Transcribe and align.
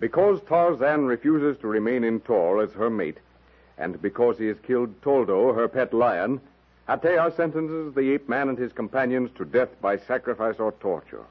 Because 0.00 0.40
Tarzan 0.42 1.06
refuses 1.06 1.58
to 1.58 1.66
remain 1.66 2.04
in 2.04 2.20
Tohr 2.20 2.62
as 2.62 2.72
her 2.72 2.90
mate, 2.90 3.18
and 3.76 4.00
because 4.00 4.38
he 4.38 4.46
has 4.46 4.58
killed 4.60 5.02
Toldo, 5.02 5.52
her 5.54 5.68
pet 5.68 5.92
lion, 5.92 6.40
Atea 6.88 7.34
sentences 7.36 7.94
the 7.94 8.12
ape 8.12 8.28
man 8.28 8.48
and 8.48 8.56
his 8.56 8.72
companions 8.72 9.30
to 9.36 9.44
death 9.44 9.68
by 9.80 9.96
sacrifice 9.96 10.58
or 10.58 10.72
torture. 10.72 11.24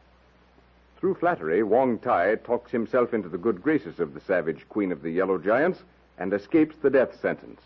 Through 0.99 1.15
flattery, 1.15 1.63
Wong 1.63 1.97
Tai 1.99 2.35
talks 2.35 2.71
himself 2.71 3.13
into 3.13 3.29
the 3.29 3.37
good 3.37 3.63
graces 3.63 3.99
of 3.99 4.13
the 4.13 4.19
savage 4.19 4.67
queen 4.69 4.91
of 4.91 5.01
the 5.01 5.11
Yellow 5.11 5.37
Giants 5.37 5.81
and 6.17 6.33
escapes 6.33 6.75
the 6.81 6.89
death 6.89 7.19
sentence. 7.21 7.61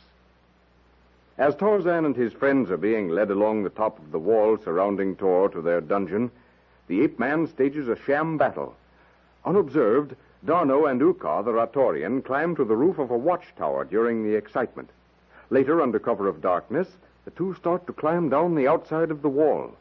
As 1.37 1.55
Tarzan 1.55 2.05
and 2.05 2.15
his 2.15 2.33
friends 2.33 2.69
are 2.69 2.77
being 2.77 3.09
led 3.09 3.31
along 3.31 3.63
the 3.63 3.69
top 3.69 3.97
of 3.99 4.11
the 4.11 4.19
wall 4.19 4.57
surrounding 4.57 5.15
Tohr 5.15 5.49
to 5.49 5.61
their 5.61 5.81
dungeon, 5.81 6.29
the 6.87 7.01
ape 7.03 7.17
man 7.19 7.47
stages 7.47 7.87
a 7.87 7.95
sham 7.95 8.37
battle. 8.37 8.75
Unobserved, 9.45 10.15
D'Arnot 10.43 10.89
and 10.89 10.99
Uka, 10.99 11.43
the 11.45 11.51
Ratorian, 11.51 12.23
climb 12.23 12.55
to 12.55 12.65
the 12.65 12.75
roof 12.75 12.97
of 12.97 13.11
a 13.11 13.17
watchtower 13.17 13.85
during 13.85 14.23
the 14.23 14.35
excitement. 14.35 14.89
Later, 15.49 15.81
under 15.81 15.99
cover 15.99 16.27
of 16.27 16.41
darkness, 16.41 16.87
the 17.25 17.31
two 17.31 17.53
start 17.53 17.85
to 17.85 17.93
climb 17.93 18.29
down 18.29 18.55
the 18.55 18.67
outside 18.67 19.11
of 19.11 19.21
the 19.21 19.29
wall. 19.29 19.75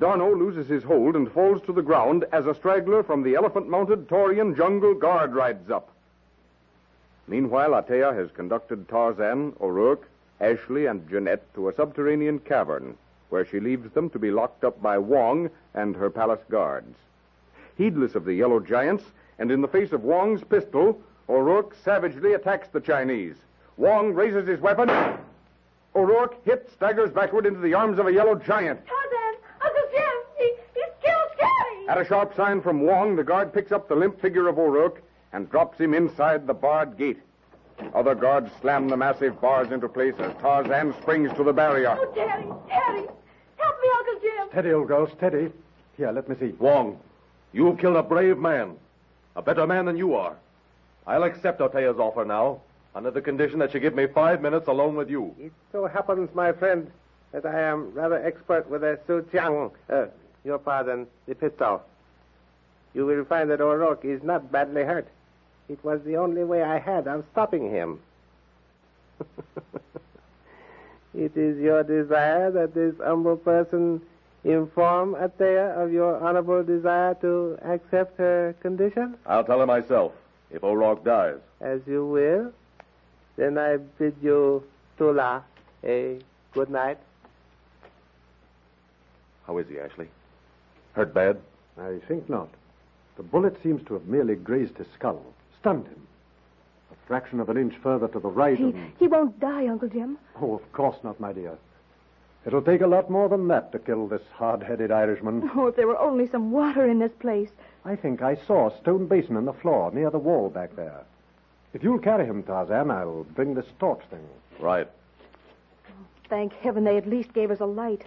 D'Arnot 0.00 0.36
loses 0.36 0.68
his 0.68 0.82
hold 0.82 1.14
and 1.14 1.30
falls 1.30 1.62
to 1.62 1.72
the 1.72 1.82
ground 1.82 2.24
as 2.32 2.46
a 2.46 2.54
straggler 2.54 3.02
from 3.02 3.22
the 3.22 3.34
elephant 3.34 3.68
mounted 3.68 4.08
Taurian 4.08 4.56
jungle 4.56 4.94
guard 4.94 5.34
rides 5.34 5.70
up. 5.70 5.88
Meanwhile, 7.28 7.70
Atea 7.70 8.14
has 8.14 8.30
conducted 8.32 8.88
Tarzan, 8.88 9.54
O'Rourke, 9.60 10.08
Ashley, 10.40 10.86
and 10.86 11.08
Jeanette 11.08 11.42
to 11.54 11.68
a 11.68 11.74
subterranean 11.74 12.40
cavern 12.40 12.96
where 13.30 13.44
she 13.44 13.60
leaves 13.60 13.90
them 13.92 14.10
to 14.10 14.18
be 14.18 14.30
locked 14.30 14.64
up 14.64 14.80
by 14.80 14.98
Wong 14.98 15.50
and 15.74 15.96
her 15.96 16.10
palace 16.10 16.44
guards. 16.50 16.96
Heedless 17.76 18.14
of 18.14 18.24
the 18.24 18.34
yellow 18.34 18.60
giants, 18.60 19.04
and 19.38 19.50
in 19.50 19.60
the 19.60 19.68
face 19.68 19.92
of 19.92 20.02
Wong's 20.02 20.42
pistol, 20.44 21.00
O'Rourke 21.28 21.74
savagely 21.84 22.34
attacks 22.34 22.68
the 22.68 22.80
Chinese. 22.80 23.36
Wong 23.76 24.14
raises 24.14 24.46
his 24.46 24.60
weapon. 24.60 24.90
O'Rourke, 25.94 26.36
hit, 26.44 26.70
staggers 26.74 27.10
backward 27.10 27.46
into 27.46 27.60
the 27.60 27.74
arms 27.74 27.98
of 27.98 28.06
a 28.06 28.12
yellow 28.12 28.34
giant. 28.34 28.80
Tarzan! 28.86 29.40
Uncle 29.62 29.82
Jim! 29.92 30.04
He, 30.38 30.44
he's 30.74 30.92
killed 31.02 31.30
Scotty! 31.36 31.88
At 31.88 32.00
a 32.00 32.04
sharp 32.04 32.36
sign 32.36 32.60
from 32.60 32.80
Wong, 32.80 33.16
the 33.16 33.24
guard 33.24 33.52
picks 33.52 33.72
up 33.72 33.88
the 33.88 33.96
limp 33.96 34.20
figure 34.20 34.48
of 34.48 34.58
O'Rourke 34.58 35.02
and 35.32 35.50
drops 35.50 35.78
him 35.78 35.94
inside 35.94 36.46
the 36.46 36.54
barred 36.54 36.96
gate. 36.96 37.18
Other 37.94 38.14
guards 38.14 38.50
slam 38.60 38.88
the 38.88 38.96
massive 38.96 39.40
bars 39.40 39.70
into 39.70 39.88
place 39.88 40.14
as 40.18 40.32
Tarzan 40.40 40.94
springs 41.02 41.30
to 41.36 41.44
the 41.44 41.52
barrier. 41.52 41.96
Oh, 41.98 42.12
Terry! 42.14 42.46
Terry! 42.68 43.06
Help 43.56 43.76
me, 43.82 43.88
Uncle 43.98 44.20
Jim! 44.22 44.48
Steady, 44.50 44.72
old 44.72 44.88
girl, 44.88 45.10
steady. 45.16 45.50
Here, 45.96 46.12
let 46.12 46.28
me 46.28 46.36
see. 46.38 46.54
Wong, 46.58 46.98
you've 47.52 47.78
killed 47.78 47.96
a 47.96 48.02
brave 48.02 48.38
man. 48.38 48.76
A 49.36 49.42
better 49.42 49.66
man 49.66 49.84
than 49.84 49.96
you 49.96 50.14
are. 50.14 50.34
I'll 51.06 51.22
accept 51.24 51.60
Atea's 51.60 52.00
offer 52.00 52.24
now, 52.24 52.62
under 52.94 53.10
the 53.10 53.20
condition 53.20 53.58
that 53.58 53.74
you 53.74 53.80
give 53.80 53.94
me 53.94 54.06
five 54.06 54.40
minutes 54.40 54.66
alone 54.66 54.96
with 54.96 55.10
you. 55.10 55.34
It 55.38 55.52
so 55.70 55.86
happens, 55.86 56.34
my 56.34 56.52
friend, 56.52 56.90
that 57.32 57.44
I 57.44 57.60
am 57.60 57.92
rather 57.92 58.16
expert 58.16 58.68
with 58.70 58.82
a 58.82 58.98
Su 59.06 59.26
Chiang, 59.30 59.70
uh, 59.90 60.06
your 60.42 60.58
pardon, 60.58 61.06
the 61.28 61.34
pistol. 61.34 61.82
You 62.94 63.04
will 63.04 63.26
find 63.26 63.50
that 63.50 63.60
O'Rourke 63.60 64.06
is 64.06 64.22
not 64.22 64.50
badly 64.50 64.82
hurt. 64.82 65.06
It 65.68 65.84
was 65.84 66.00
the 66.04 66.16
only 66.16 66.44
way 66.44 66.62
I 66.62 66.78
had 66.78 67.06
of 67.06 67.26
stopping 67.32 67.70
him. 67.70 68.00
it 71.14 71.36
is 71.36 71.58
your 71.58 71.82
desire 71.82 72.50
that 72.52 72.72
this 72.74 72.94
humble 73.04 73.36
person 73.36 74.00
inform 74.52 75.14
Atea 75.14 75.76
of 75.82 75.92
your 75.92 76.16
honorable 76.22 76.62
desire 76.62 77.14
to 77.20 77.58
accept 77.64 78.18
her 78.18 78.54
condition? 78.60 79.16
I'll 79.26 79.44
tell 79.44 79.60
her 79.60 79.66
myself, 79.66 80.12
if 80.50 80.62
O'Rourke 80.62 81.04
dies. 81.04 81.38
As 81.60 81.80
you 81.86 82.06
will. 82.06 82.52
Then 83.36 83.58
I 83.58 83.76
bid 83.76 84.14
you, 84.22 84.62
Tula, 84.98 85.42
a 85.84 86.18
good 86.52 86.70
night. 86.70 86.98
How 89.46 89.58
is 89.58 89.66
he, 89.68 89.78
Ashley? 89.78 90.08
Hurt 90.94 91.12
bad? 91.12 91.38
I 91.78 91.98
think 92.08 92.28
not. 92.28 92.48
The 93.16 93.22
bullet 93.22 93.56
seems 93.62 93.86
to 93.86 93.94
have 93.94 94.06
merely 94.06 94.34
grazed 94.34 94.76
his 94.78 94.86
skull, 94.94 95.22
stunned 95.60 95.86
him. 95.86 96.06
A 96.92 97.06
fraction 97.06 97.40
of 97.40 97.48
an 97.48 97.56
inch 97.56 97.74
further 97.82 98.08
to 98.08 98.18
the 98.18 98.28
right. 98.28 98.56
He, 98.56 98.64
and- 98.64 98.92
he 98.98 99.06
won't 99.08 99.38
die, 99.40 99.66
Uncle 99.68 99.88
Jim. 99.88 100.18
Oh, 100.40 100.54
of 100.54 100.72
course 100.72 100.96
not, 101.04 101.18
my 101.20 101.32
dear. 101.32 101.56
It'll 102.46 102.62
take 102.62 102.80
a 102.80 102.86
lot 102.86 103.10
more 103.10 103.28
than 103.28 103.48
that 103.48 103.72
to 103.72 103.78
kill 103.80 104.06
this 104.06 104.22
hard-headed 104.32 104.92
Irishman. 104.92 105.50
Oh, 105.56 105.66
if 105.66 105.74
there 105.74 105.88
were 105.88 105.98
only 105.98 106.28
some 106.28 106.52
water 106.52 106.88
in 106.88 107.00
this 107.00 107.12
place. 107.18 107.50
I 107.84 107.96
think 107.96 108.22
I 108.22 108.36
saw 108.46 108.68
a 108.68 108.78
stone 108.78 109.06
basin 109.06 109.36
in 109.36 109.46
the 109.46 109.52
floor 109.52 109.90
near 109.92 110.10
the 110.10 110.18
wall 110.18 110.48
back 110.48 110.76
there. 110.76 111.02
If 111.74 111.82
you'll 111.82 111.98
carry 111.98 112.24
him, 112.24 112.44
Tarzan, 112.44 112.90
I'll 112.90 113.24
bring 113.34 113.54
this 113.54 113.66
torch 113.80 114.02
thing. 114.10 114.24
Right. 114.60 114.88
Thank 116.28 116.52
heaven 116.54 116.84
they 116.84 116.96
at 116.96 117.08
least 117.08 117.32
gave 117.32 117.50
us 117.50 117.60
a 117.60 117.66
light. 117.66 118.04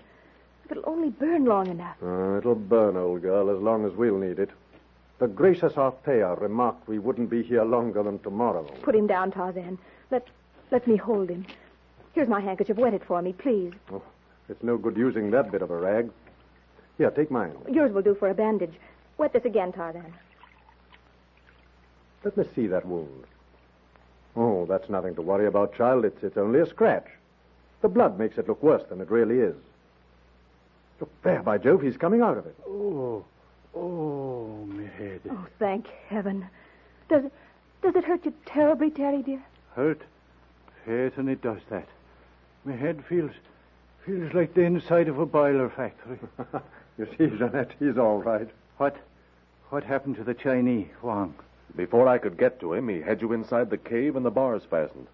If 0.63 0.71
it'll 0.71 0.89
only 0.89 1.09
burn 1.09 1.43
long 1.43 1.67
enough. 1.67 1.97
Uh, 2.01 2.37
it'll 2.37 2.55
burn, 2.55 2.95
old 2.95 3.21
girl, 3.21 3.49
as 3.49 3.61
long 3.61 3.85
as 3.85 3.91
we'll 3.93 4.17
need 4.17 4.39
it. 4.39 4.51
The 5.19 5.27
gracious 5.27 5.73
Atea 5.73 6.39
remarked 6.39 6.87
we 6.87 6.97
wouldn't 6.97 7.29
be 7.29 7.43
here 7.43 7.63
longer 7.63 8.03
than 8.03 8.19
tomorrow. 8.19 8.63
Put 8.83 8.95
him 8.95 9.07
down, 9.07 9.31
Tarzan. 9.31 9.77
Let, 10.11 10.27
let 10.71 10.87
me 10.87 10.95
hold 10.95 11.29
him. 11.29 11.45
Here's 12.13 12.29
my 12.29 12.39
handkerchief. 12.39 12.77
Wet 12.77 12.93
it 12.93 13.03
for 13.03 13.21
me, 13.21 13.33
please. 13.33 13.73
Oh, 13.91 14.01
it's 14.49 14.63
no 14.63 14.77
good 14.77 14.97
using 14.97 15.31
that 15.31 15.51
bit 15.51 15.61
of 15.61 15.71
a 15.71 15.77
rag. 15.77 16.09
Here, 16.97 17.11
take 17.11 17.31
mine. 17.31 17.53
Yours 17.71 17.91
will 17.91 18.01
do 18.01 18.15
for 18.15 18.29
a 18.29 18.33
bandage. 18.33 18.73
Wet 19.17 19.33
this 19.33 19.45
again, 19.45 19.71
Tarzan. 19.71 20.13
Let 22.23 22.35
me 22.35 22.45
see 22.55 22.67
that 22.67 22.85
wound. 22.85 23.23
Oh, 24.35 24.65
that's 24.65 24.89
nothing 24.89 25.15
to 25.15 25.21
worry 25.21 25.47
about, 25.47 25.75
child. 25.75 26.05
It's, 26.05 26.23
it's 26.23 26.37
only 26.37 26.59
a 26.59 26.65
scratch. 26.65 27.07
The 27.81 27.87
blood 27.87 28.19
makes 28.19 28.37
it 28.37 28.47
look 28.47 28.61
worse 28.61 28.83
than 28.89 28.99
it 29.01 29.09
really 29.09 29.39
is. 29.39 29.55
Look, 30.99 31.09
there, 31.23 31.41
by 31.41 31.57
Jove, 31.57 31.81
he's 31.81 31.97
coming 31.97 32.21
out 32.21 32.37
of 32.37 32.45
it. 32.45 32.55
Oh, 32.67 33.23
oh, 33.73 34.65
my 34.65 34.85
head. 34.85 35.21
Oh, 35.29 35.47
thank 35.57 35.87
heaven. 36.07 36.47
Does 37.07 37.25
it, 37.25 37.33
does 37.81 37.95
it 37.95 38.03
hurt 38.03 38.25
you 38.25 38.33
terribly, 38.45 38.91
Terry, 38.91 39.21
dear? 39.21 39.41
Hurt? 39.75 40.01
Faith, 40.85 41.17
and 41.17 41.29
it 41.29 41.41
does 41.41 41.61
that. 41.69 41.87
My 42.65 42.75
head 42.75 43.03
feels 43.07 43.31
feels 44.09 44.33
like 44.33 44.53
the 44.53 44.61
inside 44.63 45.07
of 45.07 45.19
a 45.19 45.25
boiler 45.25 45.69
factory. 45.69 46.19
you 46.97 47.07
see, 47.17 47.27
Jeanette, 47.37 47.71
he's 47.79 47.97
all 47.97 48.17
right. 48.21 48.49
what 48.77 48.95
what 49.69 49.83
happened 49.83 50.15
to 50.15 50.23
the 50.23 50.33
Chinese, 50.33 50.87
Wong? 51.03 51.35
Before 51.75 52.07
I 52.07 52.17
could 52.17 52.37
get 52.37 52.59
to 52.61 52.73
him, 52.73 52.89
he 52.89 53.01
had 53.01 53.21
you 53.21 53.33
inside 53.33 53.69
the 53.69 53.77
cave 53.77 54.15
and 54.15 54.25
the 54.25 54.31
bars 54.31 54.63
fastened. 54.67 55.05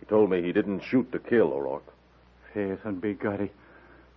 He 0.00 0.06
told 0.06 0.30
me 0.30 0.42
he 0.42 0.50
didn't 0.52 0.80
shoot 0.82 1.12
to 1.12 1.20
kill 1.20 1.52
O'Rourke. 1.52 1.92
Faith 2.52 2.80
and 2.84 3.00
be 3.00 3.14
Goddy. 3.14 3.50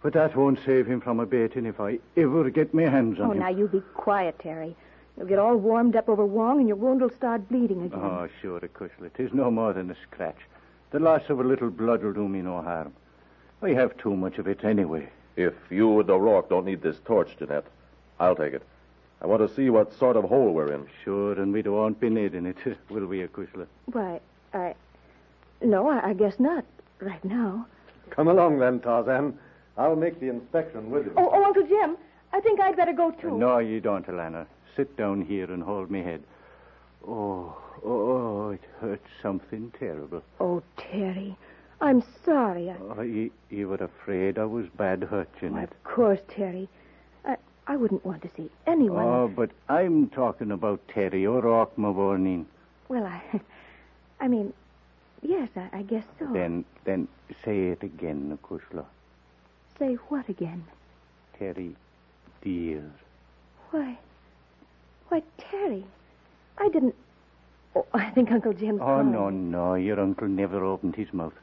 But 0.01 0.13
that 0.13 0.35
won't 0.35 0.57
save 0.66 0.88
him 0.88 1.00
from 1.00 1.19
a 1.19 1.28
baiting 1.28 1.67
if 1.67 1.79
I 1.79 2.00
ever 2.17 2.50
get 2.50 2.73
my 2.73 2.84
hands 2.84 3.19
on 3.19 3.25
Oh, 3.28 3.31
him. 3.34 3.38
Oh, 3.38 3.40
now 3.41 3.50
you 3.50 3.67
be 3.67 3.81
quiet, 3.94 4.40
Terry. 4.40 4.75
You'll 5.16 5.28
get 5.28 5.38
all 5.38 5.57
warmed 5.57 5.95
up 5.95 6.09
over 6.09 6.25
Wong, 6.25 6.57
and 6.57 6.67
your 6.67 6.78
wound 6.78 7.01
will 7.01 7.11
start 7.11 7.47
bleeding 7.50 7.84
again. 7.84 8.00
Oh, 8.00 8.28
sure, 8.41 8.57
of 8.57 8.73
course. 8.73 8.91
It 9.00 9.13
is 9.19 9.31
no 9.31 9.51
more 9.51 9.73
than 9.73 9.91
a 9.91 9.95
scratch. 10.09 10.40
The 10.90 11.00
loss 11.00 11.22
of 11.29 11.40
a 11.40 11.44
little 11.44 11.69
blood 11.69 12.01
will 12.03 12.13
do 12.13 12.28
me 12.28 12.41
no 12.41 12.61
harm. 12.63 12.94
I 13.61 13.69
have 13.73 13.95
too 13.97 14.16
much 14.16 14.38
of 14.38 14.47
it 14.47 14.63
anyway. 14.63 15.09
If 15.35 15.53
you 15.69 15.99
and 15.99 16.09
O'Rourke 16.09 16.49
don't 16.49 16.66
need 16.66 16.81
this 16.81 16.97
torch, 17.05 17.38
Jeanette, 17.38 17.66
I'll 18.19 18.35
take 18.35 18.53
it. 18.53 18.63
I 19.22 19.27
want 19.27 19.47
to 19.47 19.55
see 19.55 19.69
what 19.69 19.94
sort 19.94 20.17
of 20.17 20.23
hole 20.25 20.51
we're 20.51 20.73
in. 20.73 20.88
Sure, 21.03 21.39
and 21.39 21.53
we 21.53 21.61
won't 21.61 21.99
be 21.99 22.09
needing 22.09 22.47
it, 22.47 22.57
will 22.89 23.05
we, 23.05 23.19
Acushla? 23.19 23.67
Why, 23.85 24.19
I. 24.53 24.73
No, 25.61 25.89
I, 25.89 26.09
I 26.09 26.13
guess 26.13 26.39
not. 26.39 26.66
Right 26.99 27.23
now. 27.23 27.67
Come 28.09 28.27
along 28.27 28.59
then, 28.59 28.79
Tarzan. 28.79 29.38
I'll 29.78 29.95
make 29.95 30.19
the 30.19 30.29
inspection 30.29 30.89
with 30.89 31.05
you. 31.05 31.13
Oh, 31.17 31.29
oh, 31.31 31.43
Uncle 31.43 31.63
Jim, 31.63 31.97
I 32.33 32.39
think 32.39 32.59
I'd 32.59 32.75
better 32.75 32.93
go 32.93 33.11
too. 33.11 33.38
No, 33.38 33.59
you 33.59 33.79
don't, 33.79 34.05
Alana. 34.07 34.45
Sit 34.75 34.97
down 34.97 35.22
here 35.22 35.51
and 35.51 35.61
hold 35.63 35.91
me 35.91 36.01
head. 36.01 36.22
Oh, 37.07 37.55
oh, 37.83 38.49
it 38.52 38.61
hurts 38.79 39.07
something 39.22 39.72
terrible. 39.79 40.23
Oh, 40.40 40.61
Terry, 40.78 41.35
I'm 41.81 42.03
sorry. 42.23 42.69
I, 42.69 42.75
Oh, 42.97 43.01
you, 43.01 43.31
you 43.49 43.67
were 43.67 43.75
afraid 43.83 44.37
I 44.37 44.45
was 44.45 44.66
bad 44.78 45.03
hurt, 45.03 45.28
Why, 45.33 45.39
Jeanette. 45.39 45.72
of 45.72 45.83
course, 45.83 46.19
Terry. 46.29 46.69
I, 47.25 47.37
I 47.67 47.75
wouldn't 47.75 48.05
want 48.05 48.22
to 48.22 48.29
see 48.37 48.49
anyone. 48.67 49.03
Oh, 49.03 49.28
but 49.28 49.49
I'm 49.67 50.09
talking 50.09 50.51
about 50.51 50.79
Terry 50.87 51.25
O'Rourke, 51.25 51.78
my 51.78 51.89
warning. 51.89 52.45
Well, 52.87 53.05
I. 53.05 53.22
I 54.19 54.28
mean, 54.28 54.53
yes, 55.23 55.49
I, 55.55 55.69
I 55.79 55.81
guess 55.81 56.03
so. 56.19 56.28
Then, 56.31 56.63
then 56.85 57.07
say 57.43 57.69
it 57.69 57.81
again, 57.81 58.37
Acushla. 58.37 58.85
Say 59.79 59.95
what 60.09 60.29
again? 60.29 60.63
Terry, 61.39 61.75
dear. 62.43 62.83
Why? 63.72 63.97
Why, 65.07 65.23
Terry, 65.39 65.83
I 66.59 66.69
didn't. 66.69 66.93
Oh, 67.75 67.85
I 67.93 68.11
think 68.11 68.31
Uncle 68.31 68.53
Jim's 68.53 68.81
Oh, 68.81 68.85
calling. 68.85 69.11
no, 69.11 69.29
no, 69.31 69.73
your 69.73 69.99
uncle 69.99 70.28
never 70.28 70.63
opened 70.63 70.95
his 70.95 71.11
mouth. 71.13 71.33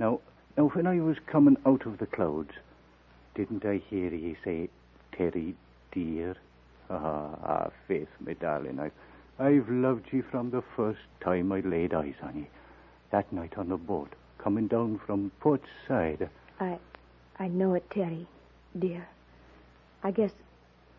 Now, 0.00 0.20
now, 0.56 0.68
when 0.68 0.86
I 0.86 0.98
was 1.00 1.18
coming 1.26 1.58
out 1.66 1.84
of 1.84 1.98
the 1.98 2.06
clouds, 2.06 2.52
didn't 3.34 3.66
I 3.66 3.82
hear 3.90 4.12
ye 4.12 4.34
say, 4.42 4.70
Terry, 5.12 5.54
dear? 5.92 6.36
Ah, 6.88 7.36
ah, 7.44 7.70
faith, 7.86 8.08
my 8.18 8.32
darling, 8.32 8.80
I, 8.80 8.90
I've 9.38 9.68
loved 9.68 10.06
ye 10.10 10.22
from 10.22 10.50
the 10.50 10.62
first 10.74 11.00
time 11.20 11.52
I 11.52 11.60
laid 11.60 11.92
eyes 11.92 12.14
on 12.22 12.34
ye. 12.34 12.46
That 13.12 13.30
night 13.30 13.58
on 13.58 13.68
the 13.68 13.76
boat, 13.76 14.14
coming 14.38 14.68
down 14.68 15.00
from 15.06 15.30
Port 15.38 15.62
Said. 15.86 16.30
I 16.58 16.78
I 17.38 17.48
know 17.48 17.74
it, 17.74 17.88
Terry, 17.90 18.26
dear. 18.78 19.06
I 20.02 20.12
guess 20.12 20.32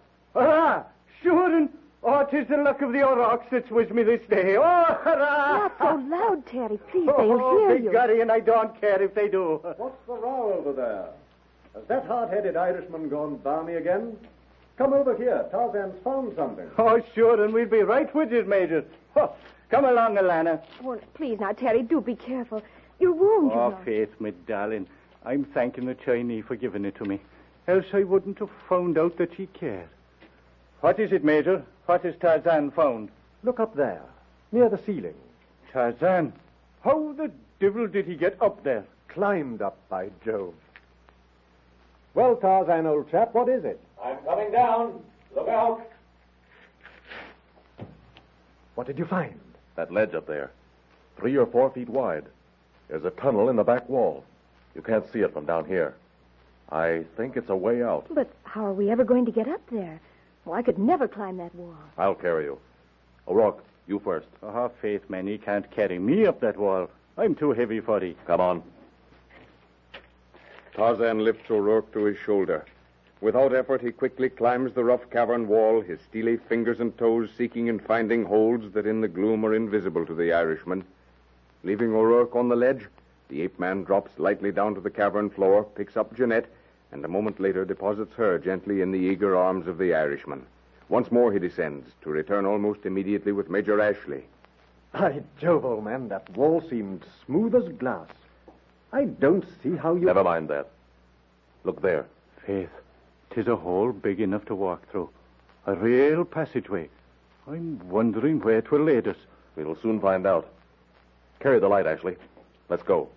and 2.34 2.34
oh, 2.36 2.40
'tis 2.44 2.48
the 2.50 2.58
luck 2.64 2.82
of 2.82 2.92
the 2.94 3.04
O'Rourke's 3.04 3.48
that's 3.52 3.70
with 3.70 3.92
me 3.92 4.04
this 4.04 4.22
day. 4.30 4.56
Oh, 4.58 4.62
hurrah! 5.04 5.58
Not 5.70 5.78
so 5.80 5.96
loud, 6.10 6.46
Terry. 6.48 6.80
Please, 6.92 7.10
Oh, 7.16 7.38
they'll 7.38 7.60
hear 7.60 7.76
big 7.76 7.84
you. 7.86 7.92
Gary, 7.92 8.22
and 8.22 8.32
I 8.32 8.40
don't 8.40 8.80
care 8.82 9.02
if 9.02 9.14
they 9.14 9.28
do. 9.28 9.60
What's 9.78 9.96
the 10.08 10.14
row 10.14 10.54
over 10.58 10.74
there? 10.74 11.06
Has 11.74 11.84
that 11.88 12.06
hard-headed 12.06 12.56
Irishman 12.56 13.10
gone 13.10 13.38
balmy 13.38 13.76
again? 13.76 14.16
Come 14.78 14.94
over 14.94 15.16
here. 15.16 15.46
Tarzan's 15.52 15.96
found 16.04 16.36
something. 16.36 16.70
Oh, 16.78 17.02
sure, 17.14 17.44
and 17.44 17.54
we'll 17.54 17.66
be 17.68 17.80
right 17.82 18.14
with 18.16 18.32
you, 18.32 18.44
Major. 18.44 18.84
Oh, 19.16 19.34
come 19.70 19.86
along, 19.86 20.16
Alana. 20.16 20.62
Oh, 20.84 21.00
please 21.14 21.40
now, 21.40 21.52
Terry, 21.54 21.84
do 21.84 22.02
be 22.02 22.16
careful. 22.16 22.62
Your 23.00 23.12
wound, 23.14 23.52
you 23.52 23.58
Oh, 23.60 23.70
know. 23.72 23.78
Faith, 23.86 24.10
my 24.20 24.32
darling, 24.48 24.88
I'm 25.26 25.44
thanking 25.46 25.86
the 25.86 25.96
Chinese 25.96 26.46
for 26.48 26.56
giving 26.56 26.86
it 26.86 26.96
to 26.96 27.06
me. 27.06 27.20
Else 27.68 27.86
I 27.94 28.04
wouldn't 28.04 28.40
have 28.40 28.50
found 28.70 28.98
out 28.98 29.18
that 29.18 29.34
he 29.34 29.48
cared. 29.48 29.88
What 30.86 31.00
is 31.00 31.12
it, 31.12 31.24
Major? 31.24 31.64
What 31.88 32.04
has 32.04 32.14
Tarzan 32.22 32.70
found? 32.70 33.10
Look 33.42 33.60
up 33.60 33.76
there, 33.76 34.04
near 34.52 34.70
the 34.70 34.78
ceiling. 34.86 35.16
Tarzan? 35.74 36.32
How 36.84 37.12
the 37.14 37.32
devil 37.60 37.88
did 37.88 38.06
he 38.06 38.14
get 38.14 38.40
up 38.40 38.64
there? 38.64 38.86
Climbed 39.08 39.64
up, 39.64 39.80
by 39.90 40.12
Jove. 40.24 40.54
Well, 42.14 42.36
Tarzan, 42.36 42.86
old 42.86 43.10
chap, 43.10 43.34
what 43.34 43.50
is 43.50 43.66
it? 43.66 43.80
I'm 44.00 44.18
coming 44.18 44.52
down. 44.52 45.02
Look 45.36 45.48
out. 45.48 45.82
What 48.76 48.86
did 48.86 49.00
you 49.00 49.06
find? 49.06 49.40
That 49.78 49.92
ledge 49.92 50.14
up 50.14 50.28
there, 50.28 50.52
three 51.18 51.36
or 51.36 51.48
four 51.48 51.72
feet 51.72 51.90
wide. 51.90 52.26
There's 52.90 53.06
a 53.06 53.10
tunnel 53.10 53.50
in 53.50 53.56
the 53.56 53.64
back 53.64 53.90
wall. 53.90 54.24
You 54.76 54.84
can't 54.84 55.12
see 55.12 55.22
it 55.22 55.34
from 55.34 55.48
down 55.48 55.66
here. 55.66 55.96
I 56.70 57.06
think 57.18 57.38
it's 57.38 57.50
a 57.50 57.56
way 57.56 57.82
out. 57.82 58.06
But 58.12 58.32
how 58.44 58.64
are 58.68 58.74
we 58.74 58.92
ever 58.92 59.04
going 59.04 59.26
to 59.26 59.32
get 59.32 59.48
up 59.48 59.62
there? 59.72 60.00
Well, 60.46 60.56
I 60.56 60.62
could 60.62 60.78
never 60.78 61.08
climb 61.08 61.38
that 61.38 61.54
wall. 61.56 61.76
I'll 61.98 62.16
carry 62.16 62.46
you. 62.46 62.60
O'Rourke, 63.28 63.64
you 63.88 64.00
first. 64.00 64.28
Oh, 64.44 64.70
Faith, 64.82 65.10
man, 65.10 65.26
he 65.28 65.38
can't 65.40 65.70
carry 65.72 65.98
me 65.98 66.26
up 66.28 66.40
that 66.42 66.58
wall. 66.58 66.90
I'm 67.18 67.34
too 67.34 67.52
heavy 67.52 67.80
for 67.80 68.00
he. 68.00 68.16
Come 68.28 68.42
on. 68.42 68.64
Tarzan 70.74 71.24
lifts 71.24 71.50
O'Rourke 71.50 71.92
to 71.94 72.04
his 72.04 72.18
shoulder. 72.18 72.66
Without 73.22 73.56
effort, 73.56 73.82
he 73.82 73.92
quickly 73.92 74.30
climbs 74.30 74.74
the 74.74 74.84
rough 74.84 75.10
cavern 75.10 75.48
wall, 75.48 75.82
his 75.82 76.00
steely 76.02 76.38
fingers 76.38 76.80
and 76.80 76.96
toes 76.98 77.30
seeking 77.36 77.70
and 77.70 77.82
finding 77.82 78.26
holds 78.26 78.74
that 78.74 78.86
in 78.86 79.02
the 79.02 79.08
gloom 79.08 79.46
are 79.46 79.56
invisible 79.56 80.06
to 80.06 80.14
the 80.14 80.34
Irishman. 80.34 80.84
Leaving 81.64 81.96
O'Rourke 81.96 82.36
on 82.36 82.50
the 82.50 82.56
ledge, 82.56 82.86
the 83.30 83.42
ape 83.42 83.58
man 83.58 83.84
drops 83.84 84.20
lightly 84.20 84.52
down 84.52 84.76
to 84.76 84.82
the 84.82 84.92
cavern 84.92 85.30
floor, 85.30 85.64
picks 85.64 85.98
up 85.98 86.16
Jeanette, 86.16 86.46
and 86.96 87.04
a 87.04 87.10
moment 87.10 87.42
later 87.42 87.66
deposits 87.66 88.14
her 88.14 88.40
gently 88.40 88.80
in 88.80 88.94
the 88.94 88.98
eager 88.98 89.36
arms 89.36 89.68
of 89.68 89.78
the 89.78 89.94
Irishman. 89.94 90.46
Once 90.88 91.12
more 91.12 91.34
he 91.34 91.40
descends, 91.40 91.90
to 92.02 92.10
return 92.10 92.46
almost 92.46 92.86
immediately 92.86 93.34
with 93.34 93.50
Major 93.50 93.82
Ashley. 93.82 94.24
By 94.94 95.22
Jove, 95.38 95.66
old 95.66 95.84
man, 95.84 96.08
that 96.08 96.30
wall 96.38 96.64
seemed 96.70 97.04
smooth 97.26 97.54
as 97.54 97.68
glass. 97.74 98.08
I 98.94 99.04
don't 99.04 99.44
see 99.62 99.76
how 99.76 99.96
you. 99.96 100.06
Never 100.06 100.24
mind 100.24 100.48
that. 100.48 100.70
Look 101.66 101.82
there. 101.82 102.06
Faith, 102.46 102.70
tis 103.30 103.48
a 103.48 103.58
hole 103.58 103.92
big 103.92 104.22
enough 104.22 104.46
to 104.46 104.56
walk 104.56 104.90
through. 104.90 105.10
A 105.66 105.76
real 105.76 106.24
passageway. 106.24 106.88
I'm 107.46 107.90
wondering 107.90 108.40
where 108.40 108.62
'twill 108.62 108.86
lead 108.86 109.10
us. 109.10 109.18
We'll 109.58 109.76
soon 109.82 110.00
find 110.00 110.26
out. 110.26 110.48
Carry 111.42 111.60
the 111.60 111.68
light, 111.68 111.88
Ashley. 111.88 112.16
Let's 112.70 112.84
go. 112.84 113.10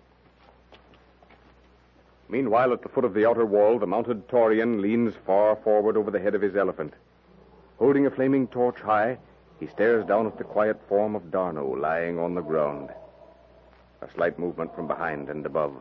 Meanwhile, 2.29 2.73
at 2.73 2.83
the 2.83 2.89
foot 2.89 3.05
of 3.05 3.15
the 3.15 3.27
outer 3.27 3.45
wall, 3.45 3.79
the 3.79 3.87
mounted 3.87 4.27
Taurian 4.27 4.81
leans 4.81 5.15
far 5.25 5.55
forward 5.57 5.97
over 5.97 6.11
the 6.11 6.19
head 6.19 6.35
of 6.35 6.41
his 6.43 6.55
elephant. 6.55 6.93
Holding 7.79 8.05
a 8.05 8.11
flaming 8.11 8.47
torch 8.47 8.79
high, 8.79 9.17
he 9.59 9.65
stares 9.67 10.05
down 10.05 10.27
at 10.27 10.37
the 10.37 10.43
quiet 10.43 10.79
form 10.87 11.15
of 11.15 11.31
D'Arnot 11.31 11.79
lying 11.79 12.19
on 12.19 12.35
the 12.35 12.41
ground. 12.41 12.89
A 14.01 14.11
slight 14.13 14.37
movement 14.37 14.75
from 14.75 14.87
behind 14.87 15.29
and 15.29 15.43
above. 15.45 15.73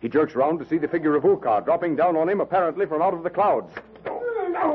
He 0.00 0.08
jerks 0.08 0.34
round 0.34 0.60
to 0.60 0.66
see 0.66 0.78
the 0.78 0.88
figure 0.88 1.16
of 1.16 1.24
Ukar 1.24 1.62
dropping 1.64 1.96
down 1.96 2.16
on 2.16 2.28
him, 2.28 2.40
apparently 2.40 2.86
from 2.86 3.02
out 3.02 3.14
of 3.14 3.24
the 3.24 3.30
clouds. 3.30 3.72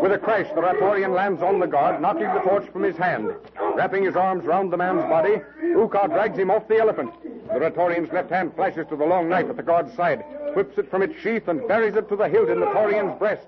With 0.01 0.11
a 0.11 0.17
crash, 0.17 0.47
the 0.53 0.61
Ratorian 0.61 1.13
lands 1.13 1.41
on 1.41 1.59
the 1.59 1.67
guard, 1.67 2.01
knocking 2.01 2.33
the 2.33 2.39
torch 2.41 2.67
from 2.71 2.83
his 2.83 2.97
hand. 2.97 3.33
Wrapping 3.75 4.03
his 4.03 4.15
arms 4.15 4.45
round 4.45 4.71
the 4.73 4.77
man's 4.77 5.03
body, 5.03 5.41
Ukar 5.61 6.09
drags 6.09 6.37
him 6.37 6.51
off 6.51 6.67
the 6.67 6.77
elephant. 6.77 7.11
The 7.47 7.59
Ratorian's 7.59 8.11
left 8.11 8.29
hand 8.29 8.53
flashes 8.55 8.87
to 8.89 8.95
the 8.95 9.05
long 9.05 9.29
knife 9.29 9.49
at 9.49 9.55
the 9.55 9.63
guard's 9.63 9.93
side, 9.95 10.23
whips 10.57 10.79
it 10.79 10.89
from 10.89 11.03
its 11.03 11.13
sheath, 11.21 11.47
and 11.47 11.67
buries 11.67 11.95
it 11.95 12.09
to 12.09 12.15
the 12.15 12.27
hilt 12.27 12.49
in 12.49 12.59
the 12.59 12.65
Taurian's 12.65 13.15
breast. 13.19 13.45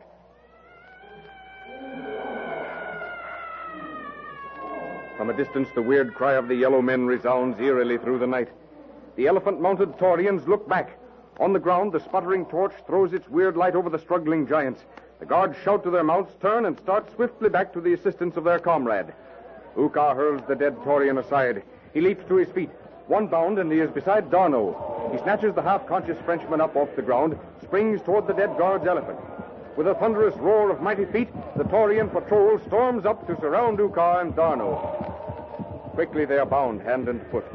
From 5.18 5.32
a 5.32 5.34
distance, 5.34 5.68
the 5.74 5.82
weird 5.82 6.14
cry 6.14 6.34
of 6.34 6.48
the 6.48 6.54
yellow 6.54 6.84
men 6.84 7.08
resounds 7.08 7.60
eerily 7.60 7.98
through 7.98 8.20
the 8.20 8.28
night. 8.28 8.50
The 9.16 9.26
elephant 9.26 9.60
mounted 9.60 9.98
Taurians 9.98 10.48
look 10.48 10.70
back. 10.70 11.00
On 11.40 11.52
the 11.52 11.58
ground, 11.58 11.94
the 11.94 12.00
sputtering 12.00 12.46
torch 12.46 12.74
throws 12.86 13.12
its 13.12 13.28
weird 13.28 13.58
light 13.58 13.74
over 13.74 13.90
the 13.90 13.98
struggling 13.98 14.46
giants. 14.46 14.84
The 15.20 15.26
guards 15.26 15.58
shout 15.64 15.84
to 15.86 15.90
their 15.90 16.04
mounts, 16.04 16.34
turn, 16.40 16.68
and 16.68 16.78
start 16.78 17.12
swiftly 17.16 17.50
back 17.50 17.74
to 17.74 17.82
the 17.82 17.94
assistance 17.94 18.38
of 18.38 18.44
their 18.44 18.60
comrade. 18.60 19.12
Ukar 19.76 20.16
hurls 20.16 20.44
the 20.48 20.56
dead 20.56 20.76
Taurian 20.84 21.18
aside. 21.18 21.64
He 21.92 22.02
leaps 22.02 22.24
to 22.28 22.36
his 22.36 22.50
feet. 22.50 22.70
One 23.10 23.26
bound, 23.26 23.58
and 23.58 23.72
he 23.72 23.80
is 23.80 23.90
beside 23.90 24.30
D'Arnot. 24.30 25.12
He 25.12 25.18
snatches 25.18 25.56
the 25.56 25.64
half 25.64 25.88
conscious 25.88 26.20
Frenchman 26.26 26.62
up 26.62 26.76
off 26.76 26.96
the 26.96 27.02
ground, 27.02 27.40
springs 27.64 28.04
toward 28.04 28.28
the 28.28 28.34
dead 28.34 28.56
guard's 28.56 28.86
elephant. 28.86 29.18
With 29.76 29.88
a 29.88 29.96
thunderous 29.96 30.36
roar 30.38 30.70
of 30.70 30.84
mighty 30.84 31.06
feet, 31.06 31.30
the 31.58 31.64
Taurian 31.64 32.12
patrol 32.12 32.60
storms 32.68 33.08
up 33.08 33.26
to 33.26 33.36
surround 33.42 33.80
Ukar 33.80 34.22
and 34.22 34.36
D'Arnot. 34.36 35.96
Quickly 35.96 36.26
they 36.26 36.38
are 36.38 36.46
bound 36.46 36.84
hand 36.84 37.10
and 37.10 37.20
foot, 37.32 37.46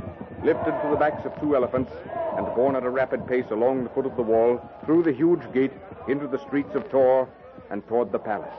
lifted 0.42 0.72
to 0.82 0.88
the 0.90 0.96
backs 0.96 1.24
of 1.24 1.38
two 1.38 1.54
elephants, 1.54 1.92
and 2.36 2.52
borne 2.56 2.74
at 2.74 2.82
a 2.82 2.90
rapid 2.90 3.24
pace 3.28 3.46
along 3.52 3.84
the 3.84 3.90
foot 3.90 4.06
of 4.06 4.16
the 4.16 4.22
wall, 4.22 4.60
through 4.84 5.04
the 5.04 5.12
huge 5.12 5.52
gate, 5.52 5.72
into 6.08 6.26
the 6.26 6.40
streets 6.40 6.74
of 6.74 6.90
Tohr, 6.90 7.28
and 7.70 7.86
toward 7.86 8.10
the 8.10 8.18
palace. 8.18 8.58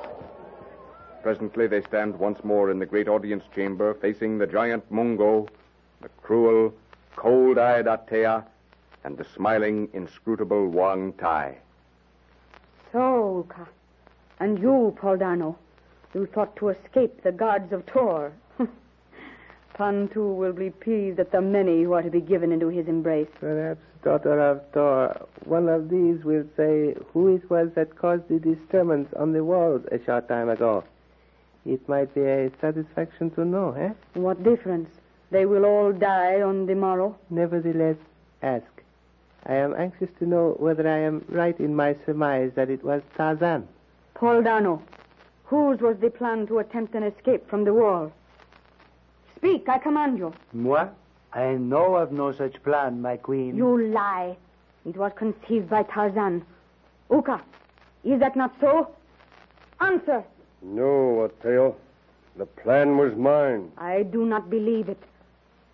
Presently 1.24 1.68
they 1.68 1.82
stand 1.82 2.18
once 2.18 2.42
more 2.46 2.72
in 2.72 2.80
the 2.80 2.86
great 2.86 3.10
audience 3.10 3.44
chamber, 3.54 3.94
facing 3.96 4.38
the 4.38 4.48
giant 4.48 4.90
Mungo, 4.90 5.50
the 6.02 6.10
cruel, 6.22 6.74
cold-eyed 7.56 7.86
Atea, 7.86 8.44
and 9.06 9.18
the 9.18 9.24
smiling, 9.24 9.88
inscrutable 9.94 10.68
Wong 10.68 11.14
Tai. 11.14 11.56
So, 12.92 13.46
Uka. 13.48 13.68
And 14.40 14.60
you, 14.60 14.96
Paul 15.00 15.18
D'Arnot. 15.18 15.56
You 16.14 16.26
thought 16.26 16.56
to 16.58 16.70
escape 16.70 17.24
the 17.24 17.32
guards 17.32 17.72
of 17.72 17.86
Tohr. 17.86 18.32
Pantu 19.78 20.36
will 20.36 20.54
be 20.54 20.70
pleased 20.70 21.20
at 21.20 21.32
the 21.32 21.42
many 21.42 21.84
who 21.84 21.94
are 21.94 22.02
to 22.02 22.10
be 22.10 22.22
given 22.22 22.52
into 22.52 22.68
his 22.68 22.88
embrace. 22.88 23.28
Perhaps, 23.40 23.82
daughter 24.04 24.40
of 24.40 24.62
Tohr, 24.74 25.28
one 25.46 25.70
of 25.70 25.90
these 25.90 26.24
will 26.24 26.46
say 26.58 26.96
who 27.14 27.36
it 27.36 27.50
was 27.50 27.70
that 27.76 27.96
caused 27.98 28.28
the 28.28 28.40
disturbance 28.40 29.10
on 29.18 29.32
the 29.34 29.44
walls 29.44 29.84
a 29.92 30.04
short 30.04 30.28
time 30.28 30.50
ago. 30.50 30.84
It 31.66 31.88
might 31.88 32.14
be 32.14 32.22
a 32.22 32.52
satisfaction 32.62 33.32
to 33.32 33.46
know, 33.46 33.72
eh? 33.72 33.92
What 34.14 34.44
difference? 34.44 34.90
They 35.32 35.46
will 35.46 35.65
all 35.65 35.91
die 35.91 36.41
on 36.41 36.65
the 36.65 36.75
morrow. 36.75 37.17
Nevertheless, 37.29 37.98
ask. 38.41 38.65
I 39.46 39.55
am 39.55 39.75
anxious 39.75 40.10
to 40.20 40.25
know 40.25 40.55
whether 40.60 40.88
I 40.88 41.00
am 41.00 41.24
right 41.29 41.60
in 41.60 41.75
my 41.75 41.96
surmise 42.05 42.51
that 42.55 42.70
it 42.70 42.84
was 42.84 43.01
Tarzan. 43.15 43.67
Paul 44.15 44.41
D'Arnot, 44.41 44.82
whose 45.46 45.79
was 45.79 45.98
the 45.98 46.10
plan 46.10 46.48
to 46.48 46.60
attempt 46.60 46.96
an 46.96 47.03
escape 47.03 47.48
from 47.50 47.63
the 47.63 47.74
wall? 47.74 48.12
Speak, 49.36 49.67
I 49.70 49.77
command 49.77 50.17
you. 50.17 50.34
Moi? 50.53 50.88
I 51.34 51.53
know 51.55 51.96
of 51.96 52.12
no 52.12 52.32
such 52.32 52.63
plan, 52.63 53.01
my 53.01 53.17
queen. 53.17 53.55
You 53.55 53.89
lie. 53.89 54.38
It 54.86 54.96
was 54.96 55.12
conceived 55.15 55.70
by 55.70 55.84
Tarzan. 55.84 56.44
Uka, 57.12 57.41
is 58.03 58.20
that 58.20 58.36
not 58.36 58.55
so? 58.62 58.89
Answer. 59.82 60.24
No, 60.62 61.29
Atea. 61.29 61.75
The 62.38 62.46
plan 62.46 62.98
was 62.98 63.15
mine. 63.15 63.72
I 63.77 64.03
do 64.03 64.25
not 64.25 64.50
believe 64.50 64.89
it. 64.89 65.01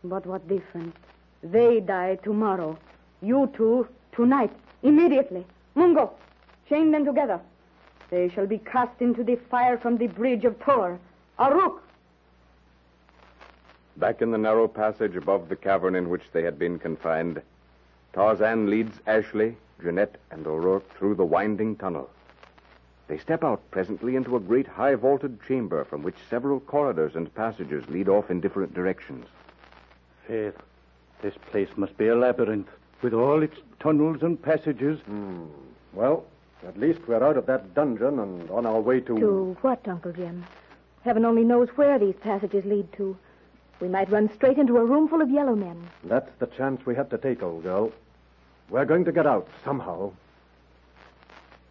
But 0.03 0.25
what 0.25 0.47
difference? 0.47 0.95
They 1.43 1.79
die 1.79 2.15
tomorrow. 2.23 2.77
You 3.21 3.51
two, 3.55 3.87
tonight, 4.11 4.51
immediately. 4.83 5.45
Mungo, 5.75 6.11
chain 6.67 6.91
them 6.91 7.05
together. 7.05 7.39
They 8.09 8.29
shall 8.29 8.47
be 8.47 8.57
cast 8.57 9.01
into 9.01 9.23
the 9.23 9.35
fire 9.35 9.77
from 9.77 9.97
the 9.97 10.07
bridge 10.07 10.43
of 10.43 10.59
Tohr. 10.59 10.99
Aruk, 11.39 11.79
Back 13.97 14.21
in 14.21 14.31
the 14.31 14.37
narrow 14.37 14.67
passage 14.67 15.15
above 15.15 15.49
the 15.49 15.55
cavern 15.55 15.95
in 15.95 16.09
which 16.09 16.23
they 16.31 16.43
had 16.43 16.57
been 16.57 16.79
confined, 16.79 17.41
Tarzan 18.13 18.69
leads 18.69 18.99
Ashley, 19.05 19.57
Jeanette, 19.81 20.17
and 20.31 20.47
O'Rourke 20.47 20.89
through 20.95 21.15
the 21.15 21.25
winding 21.25 21.75
tunnel. 21.75 22.09
They 23.07 23.17
step 23.17 23.43
out 23.43 23.61
presently 23.69 24.15
into 24.15 24.35
a 24.35 24.39
great 24.39 24.67
high 24.67 24.95
vaulted 24.95 25.39
chamber 25.47 25.83
from 25.83 26.01
which 26.03 26.15
several 26.29 26.59
corridors 26.61 27.15
and 27.15 27.33
passages 27.35 27.87
lead 27.89 28.07
off 28.07 28.31
in 28.31 28.39
different 28.39 28.73
directions. 28.73 29.27
Faith, 30.27 30.55
this 31.21 31.33
place 31.51 31.69
must 31.75 31.97
be 31.97 32.07
a 32.07 32.15
labyrinth 32.15 32.67
with 33.01 33.13
all 33.13 33.41
its 33.41 33.57
tunnels 33.79 34.21
and 34.21 34.41
passages. 34.41 34.99
Hmm. 35.01 35.45
Well, 35.93 36.25
at 36.67 36.79
least 36.79 36.99
we're 37.07 37.23
out 37.23 37.37
of 37.37 37.45
that 37.47 37.73
dungeon 37.73 38.19
and 38.19 38.49
on 38.49 38.65
our 38.65 38.79
way 38.79 38.99
to. 39.01 39.19
To 39.19 39.57
what, 39.61 39.87
Uncle 39.87 40.13
Jim? 40.13 40.45
Heaven 41.03 41.25
only 41.25 41.43
knows 41.43 41.69
where 41.75 41.97
these 41.97 42.15
passages 42.21 42.63
lead 42.65 42.91
to. 42.93 43.17
We 43.79 43.87
might 43.87 44.11
run 44.11 44.29
straight 44.35 44.59
into 44.59 44.77
a 44.77 44.85
room 44.85 45.07
full 45.07 45.21
of 45.21 45.31
yellow 45.31 45.55
men. 45.55 45.89
That's 46.03 46.29
the 46.37 46.45
chance 46.45 46.85
we 46.85 46.95
have 46.95 47.09
to 47.09 47.17
take, 47.17 47.41
old 47.41 47.63
girl. 47.63 47.91
We're 48.69 48.85
going 48.85 49.05
to 49.05 49.11
get 49.11 49.25
out 49.25 49.47
somehow. 49.65 50.11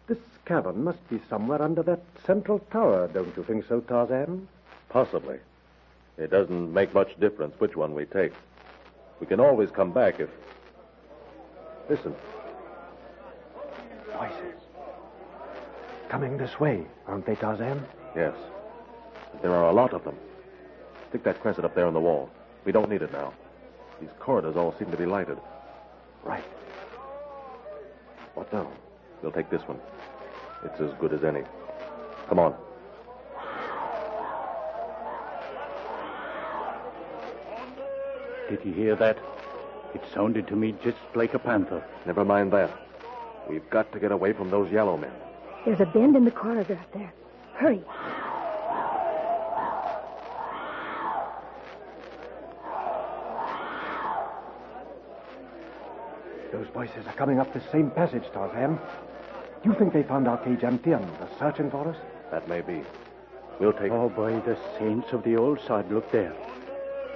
This 0.07 0.17
cavern 0.45 0.83
must 0.83 1.09
be 1.09 1.21
somewhere 1.29 1.61
under 1.61 1.81
that 1.83 2.01
central 2.25 2.59
tower, 2.71 3.07
don't 3.07 3.35
you 3.37 3.43
think 3.43 3.65
so, 3.67 3.79
Tarzan? 3.79 4.47
Possibly. 4.89 5.37
It 6.21 6.29
doesn't 6.29 6.71
make 6.71 6.93
much 6.93 7.19
difference 7.19 7.59
which 7.59 7.75
one 7.75 7.95
we 7.95 8.05
take. 8.05 8.31
We 9.19 9.25
can 9.25 9.39
always 9.39 9.71
come 9.71 9.91
back 9.91 10.19
if. 10.19 10.29
Listen. 11.89 12.13
Voices. 14.13 14.55
Coming 16.09 16.37
this 16.37 16.59
way, 16.59 16.85
aren't 17.07 17.25
they, 17.25 17.35
Tarzan? 17.35 17.83
Yes. 18.15 18.35
But 19.31 19.41
There 19.41 19.51
are 19.51 19.69
a 19.69 19.73
lot 19.73 19.93
of 19.93 20.03
them. 20.03 20.15
Stick 21.09 21.23
that 21.23 21.41
crescent 21.41 21.65
up 21.65 21.73
there 21.73 21.87
on 21.87 21.93
the 21.93 21.99
wall. 21.99 22.29
We 22.65 22.71
don't 22.71 22.89
need 22.89 23.01
it 23.01 23.11
now. 23.11 23.33
These 23.99 24.11
corridors 24.19 24.55
all 24.55 24.75
seem 24.77 24.91
to 24.91 24.97
be 24.97 25.07
lighted. 25.07 25.39
Right. 26.23 26.43
What 28.35 28.53
now? 28.53 28.71
We'll 29.23 29.31
take 29.31 29.49
this 29.49 29.63
one. 29.63 29.79
It's 30.63 30.79
as 30.79 30.91
good 30.99 31.13
as 31.13 31.23
any. 31.23 31.41
Come 32.29 32.37
on. 32.37 32.55
Did 38.51 38.65
you 38.65 38.73
hear 38.73 38.97
that? 38.97 39.17
It 39.95 40.03
sounded 40.13 40.45
to 40.47 40.57
me 40.57 40.75
just 40.83 40.97
like 41.15 41.33
a 41.33 41.39
panther. 41.39 41.81
Never 42.05 42.25
mind 42.25 42.51
that. 42.51 42.69
We've 43.47 43.67
got 43.69 43.89
to 43.93 43.99
get 43.99 44.11
away 44.11 44.33
from 44.33 44.49
those 44.49 44.69
yellow 44.69 44.97
men. 44.97 45.13
There's 45.63 45.79
a 45.79 45.85
bend 45.85 46.17
in 46.17 46.25
the 46.25 46.31
corridor 46.31 46.73
up 46.73 46.91
there. 46.91 47.13
Hurry. 47.53 47.81
Those 56.51 56.67
voices 56.73 57.07
are 57.07 57.13
coming 57.13 57.39
up 57.39 57.53
the 57.53 57.61
same 57.71 57.89
passage, 57.91 58.25
Tarzan. 58.33 58.77
Do 59.63 59.69
you 59.69 59.75
think 59.75 59.93
they 59.93 60.03
found 60.03 60.27
our 60.27 60.37
cage 60.43 60.65
empty 60.65 60.91
and 60.91 61.05
are 61.05 61.29
searching 61.39 61.71
for 61.71 61.87
us? 61.87 61.97
That 62.31 62.49
may 62.49 62.59
be. 62.59 62.83
We'll 63.61 63.71
take. 63.71 63.93
Oh, 63.93 64.09
by 64.09 64.31
the 64.41 64.57
saints 64.77 65.13
of 65.13 65.23
the 65.23 65.37
old 65.37 65.61
sod, 65.65 65.89
look 65.89 66.11
there. 66.11 66.35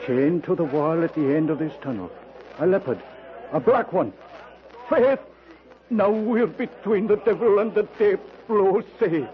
Chained 0.06 0.44
to 0.46 0.56
the 0.56 0.64
wall 0.64 1.04
at 1.04 1.14
the 1.16 1.36
end 1.36 1.50
of 1.50 1.60
this 1.60 1.74
tunnel. 1.82 2.12
A 2.60 2.66
leopard. 2.66 3.00
A 3.52 3.60
black 3.60 3.94
one. 3.94 4.14
Faith! 4.90 5.20
Now 5.90 6.10
we're 6.10 6.48
between 6.48 7.08
the 7.08 7.18
devil 7.18 7.60
and 7.60 7.74
the 7.74 7.84
deep 7.98 8.20
blue 8.48 8.84
sea. 9.00 9.26